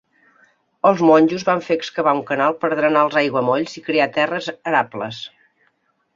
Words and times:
Els 0.89 1.03
monjos 1.09 1.45
van 1.49 1.61
fer 1.65 1.77
excavar 1.81 2.13
un 2.21 2.23
canal 2.31 2.57
per 2.65 2.71
drenar 2.73 3.05
els 3.09 3.19
aiguamolls 3.23 3.77
i 3.83 3.85
crear 3.91 4.09
terres 4.19 4.51
arables. 4.73 5.23